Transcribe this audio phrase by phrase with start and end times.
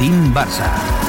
[0.00, 0.99] Team Barça.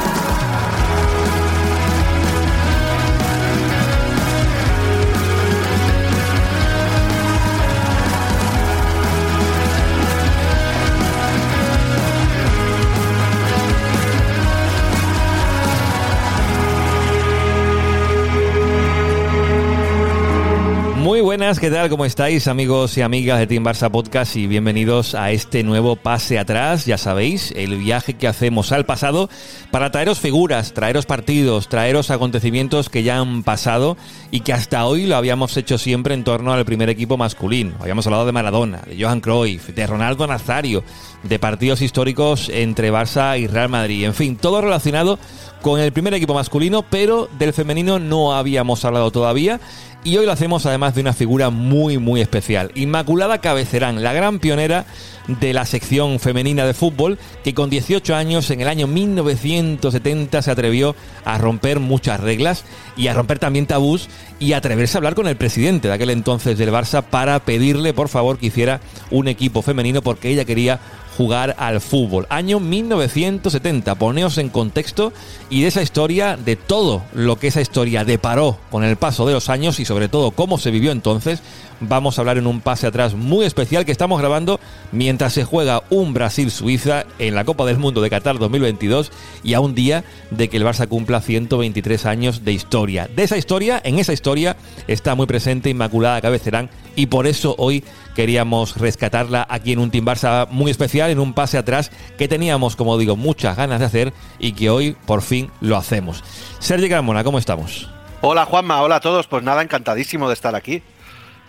[21.31, 21.90] Buenas, ¿qué tal?
[21.90, 26.38] ¿Cómo estáis amigos y amigas de Team Barça Podcast y bienvenidos a este nuevo pase
[26.38, 29.30] atrás, ya sabéis, el viaje que hacemos al pasado
[29.72, 33.95] para traeros figuras, traeros partidos, traeros acontecimientos que ya han pasado
[34.30, 37.75] y que hasta hoy lo habíamos hecho siempre en torno al primer equipo masculino.
[37.80, 40.84] Habíamos hablado de Maradona, de Johan Cruyff, de Ronaldo Nazario,
[41.23, 45.17] de partidos históricos entre Barça y Real Madrid, en fin, todo relacionado
[45.61, 49.61] con el primer equipo masculino, pero del femenino no habíamos hablado todavía
[50.03, 54.39] y hoy lo hacemos además de una figura muy muy especial, Inmaculada Cabecerán, la gran
[54.39, 54.85] pionera
[55.27, 60.52] de la sección femenina de fútbol que con 18 años en el año 1970 se
[60.52, 62.66] atrevió a romper muchas reglas
[62.97, 66.58] y a romper también tabús y atreverse a hablar con el presidente de aquel entonces
[66.58, 70.80] del Barça para pedirle por favor que hiciera un equipo femenino porque ella quería
[71.17, 72.26] jugar al fútbol.
[72.30, 75.14] Año 1970, poneos en contexto
[75.50, 79.34] y de esa historia, de todo lo que esa historia deparó con el paso de
[79.34, 81.42] los años y sobre todo cómo se vivió entonces,
[81.82, 84.59] vamos a hablar en un pase atrás muy especial que estamos grabando
[84.92, 89.12] mientras se juega un Brasil-Suiza en la Copa del Mundo de Qatar 2022
[89.44, 93.09] y a un día de que el Barça cumpla 123 años de historia.
[93.14, 94.56] De esa historia, en esa historia,
[94.88, 97.84] está muy presente Inmaculada Cabecerán y por eso hoy
[98.16, 102.75] queríamos rescatarla aquí en un Team Barça muy especial, en un pase atrás que teníamos,
[102.75, 106.23] como digo, muchas ganas de hacer y que hoy por fin lo hacemos.
[106.59, 107.89] Sergio Carmona, ¿cómo estamos?
[108.21, 109.27] Hola Juanma, hola a todos.
[109.27, 110.83] Pues nada, encantadísimo de estar aquí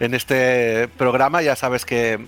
[0.00, 1.42] en este programa.
[1.42, 2.26] Ya sabes que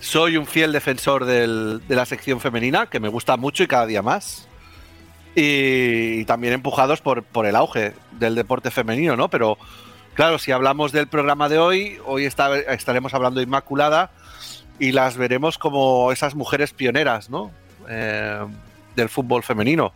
[0.00, 4.02] soy un fiel defensor de la sección femenina, que me gusta mucho y cada día
[4.02, 4.48] más.
[5.34, 9.28] Y, también empujados por, el auge del deporte femenino, ¿no?
[9.28, 9.58] Pero
[10.14, 14.10] claro, si hablamos del programa de hoy, hoy estaremos hablando de Inmaculada
[14.78, 17.50] y las veremos como esas mujeres pioneras, ¿no?
[17.88, 18.46] Eh,
[18.96, 19.92] del fútbol femenino.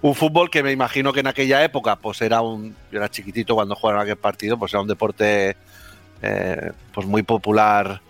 [0.00, 2.76] Un fútbol que me imagino que en aquella época, pues era un.
[2.92, 5.56] Yo era chiquitito cuando jugaron aquel partido, pues era un deporte
[6.22, 8.00] eh, pues muy popular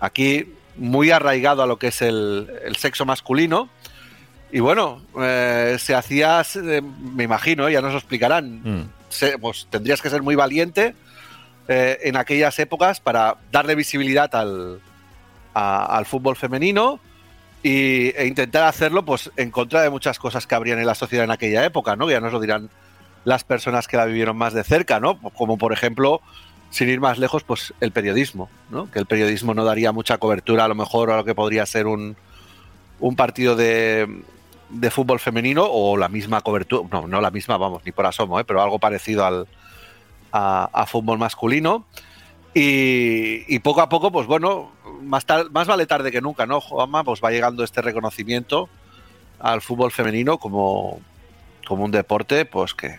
[0.00, 2.48] aquí, muy arraigado a lo que es el,
[2.78, 3.68] sexo masculino.
[4.52, 6.42] Y bueno, eh, se hacía,
[7.16, 8.90] me imagino, ya nos lo explicarán, mm.
[9.40, 10.94] pues tendrías que ser muy valiente
[11.66, 14.80] eh, en aquellas épocas para darle visibilidad al,
[15.54, 17.00] al fútbol femenino
[17.62, 21.24] y, e intentar hacerlo pues en contra de muchas cosas que habrían en la sociedad
[21.24, 22.10] en aquella época, ¿no?
[22.10, 22.70] Ya nos lo dirán
[23.24, 25.18] las personas que la vivieron más de cerca, ¿no?
[25.18, 26.20] Como por ejemplo
[26.70, 28.90] sin ir más lejos, pues el periodismo, ¿no?
[28.90, 31.86] Que el periodismo no daría mucha cobertura a lo mejor a lo que podría ser
[31.86, 32.16] un,
[32.98, 34.22] un partido de,
[34.70, 38.40] de fútbol femenino o la misma cobertura, no, no la misma, vamos, ni por asomo,
[38.40, 38.44] ¿eh?
[38.44, 39.46] pero algo parecido al,
[40.34, 41.86] a, fútbol masculino.
[42.54, 44.70] Y, poco a poco, pues bueno,
[45.04, 45.26] más,
[45.66, 47.04] vale tarde que nunca, ¿no, Juanma?
[47.04, 48.68] Pues va llegando este reconocimiento
[49.38, 51.00] al fútbol femenino como,
[51.66, 52.98] como un deporte, pues que,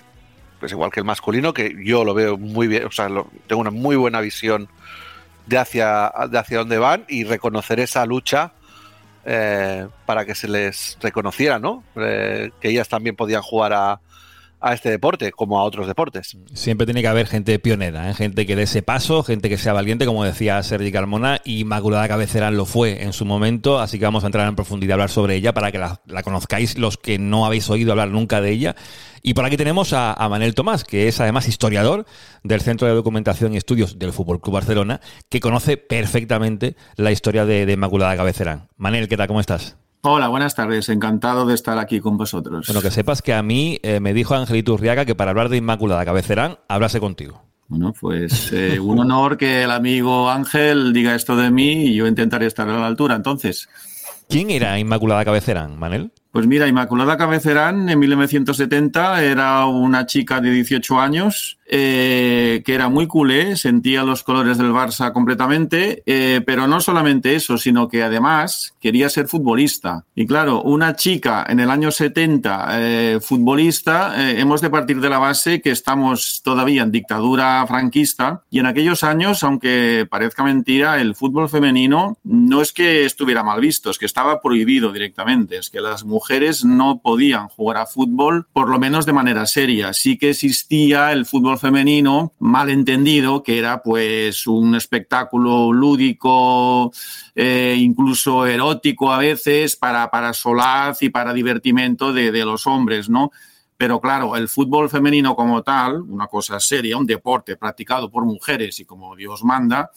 [0.59, 3.07] pues igual que el masculino, que yo lo veo muy bien, o sea,
[3.47, 4.67] tengo una muy buena visión
[5.45, 8.53] de hacia, de hacia dónde van y reconocer esa lucha
[9.25, 11.83] eh, para que se les reconociera, ¿no?
[11.95, 13.99] Eh, que ellas también podían jugar a,
[14.65, 16.35] a este deporte como a otros deportes.
[16.53, 18.15] Siempre tiene que haber gente pionera, ¿eh?
[18.15, 22.07] gente que dé ese paso, gente que sea valiente, como decía Sergi Carmona, y Inmaculada
[22.07, 25.11] Cabecerán lo fue en su momento, así que vamos a entrar en profundidad a hablar
[25.11, 28.75] sobre ella para que la, conozcáis los que no habéis oído hablar nunca de ella.
[29.21, 32.07] Y por aquí tenemos a, Manel Tomás, que es además historiador
[32.43, 34.99] del Centro de Documentación y Estudios del Fútbol Club Barcelona,
[35.29, 38.67] que conoce perfectamente la historia de, de Inmaculada Cabecerán.
[38.77, 39.27] Manel, ¿qué tal?
[39.27, 39.77] ¿Cómo estás?
[40.07, 40.87] Hola, buenas tardes.
[40.89, 42.67] Encantado de estar aquí con vosotros.
[42.67, 45.57] Bueno, que sepas que a mí eh, me dijo Angelito Urriaga que para hablar de
[45.57, 47.41] Inmaculada Cabecerán, hablase contigo.
[47.67, 52.05] Bueno, pues eh, un honor que el amigo Ángel diga esto de mí y yo
[52.05, 53.15] intentaré estar a la altura.
[53.15, 53.67] Entonces,
[54.29, 56.11] ¿quién era Inmaculada Cabecerán, Manel?
[56.31, 62.89] Pues mira, Inmaculada Cabecerán en 1970 era una chica de 18 años eh, que era
[62.89, 68.03] muy culé, sentía los colores del Barça completamente, eh, pero no solamente eso, sino que
[68.03, 70.05] además quería ser futbolista.
[70.13, 75.17] Y claro, una chica en el año 70 eh, futbolista, hemos de partir de la
[75.17, 81.15] base que estamos todavía en dictadura franquista y en aquellos años, aunque parezca mentira, el
[81.15, 85.81] fútbol femenino no es que estuviera mal visto, es que estaba prohibido directamente, es que
[85.81, 89.93] las mujeres no podían jugar a fútbol, por lo menos de manera seria.
[89.93, 96.91] Sí que existía el fútbol femenino mal entendido, que era pues un espectáculo lúdico,
[97.33, 103.09] eh, incluso erótico a veces, para, para solaz y para divertimento de, de los hombres,
[103.09, 103.31] ¿no?
[103.77, 108.79] Pero claro, el fútbol femenino como tal, una cosa seria, un deporte practicado por mujeres
[108.79, 109.91] y como Dios manda,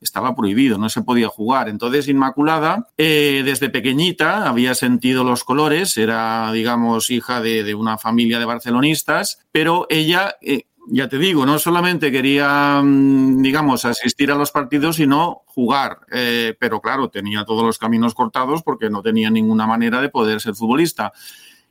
[0.00, 1.68] estaba prohibido, no se podía jugar.
[1.68, 8.38] Entonces, Inmaculada, eh, desde pequeñita, había sentido los colores, era, digamos, hija de, una familia
[8.38, 14.34] de barcelonistas, pero ella, eh, ya te digo, no solamente quería, mm, digamos, asistir a
[14.34, 15.98] los partidos, sino jugar.
[16.10, 20.40] Eh, pero claro, tenía todos los caminos cortados porque no tenía ninguna manera de poder
[20.40, 21.12] ser futbolista.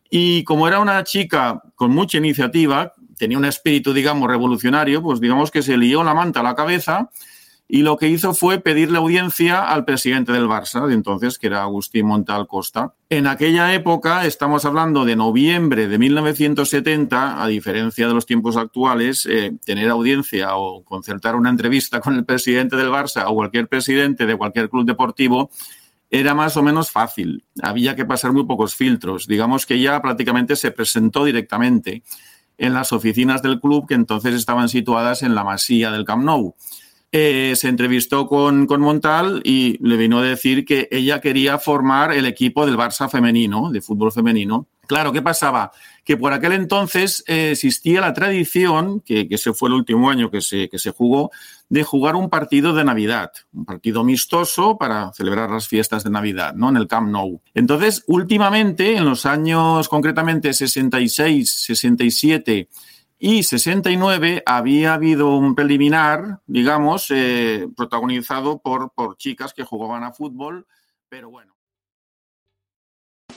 [0.09, 5.51] Y como era una chica con mucha iniciativa, tenía un espíritu, digamos, revolucionario, pues digamos
[5.51, 7.09] que se lió la manta a la cabeza
[7.69, 11.63] y lo que hizo fue pedirle audiencia al presidente del Barça de entonces, que era
[11.63, 12.93] Agustín Montal Costa.
[13.09, 19.25] En aquella época, estamos hablando de noviembre de 1970, a diferencia de los tiempos actuales,
[19.25, 24.25] eh, tener audiencia o concertar una entrevista con el presidente del Barça o cualquier presidente
[24.25, 25.49] de cualquier club deportivo
[26.09, 27.43] era más o menos fácil.
[27.61, 29.27] Había que pasar muy pocos filtros.
[29.27, 32.03] Digamos que ya prácticamente se presentó directamente
[32.57, 36.55] en las oficinas del club que entonces estaban situadas en la masía del Camp Nou.
[37.11, 42.11] Eh, se entrevistó con, con, Montal y le vino a decir que ella quería formar
[42.11, 44.67] el equipo del Barça femenino, de fútbol femenino.
[44.87, 45.71] Claro, ¿qué pasaba?
[46.03, 50.29] Que por aquel entonces eh, existía la tradición, que, que, ese fue el último año
[50.29, 51.31] que se, que se jugó,
[51.69, 56.55] de jugar un partido de Navidad, un partido amistoso para celebrar las fiestas de Navidad,
[56.55, 56.69] ¿no?
[56.69, 57.41] En el Camp Nou.
[57.53, 62.67] Entonces, últimamente, en los años concretamente 66, 67
[63.19, 70.13] y 69 había habido un preliminar, digamos, eh, protagonizado por, por chicas que jugaban a
[70.13, 70.67] fútbol,
[71.09, 71.55] pero bueno.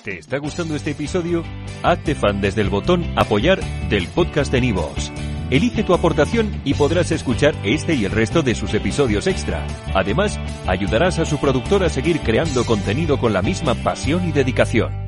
[0.04, 1.44] ¿Te está gustando este episodio?
[1.82, 3.60] Hazte fan desde el botón apoyar
[3.90, 5.12] del podcast de Nivos.
[5.50, 9.66] Elige tu aportación y podrás escuchar este y el resto de sus episodios extra.
[9.94, 14.99] Además, ayudarás a su productor a seguir creando contenido con la misma pasión y dedicación.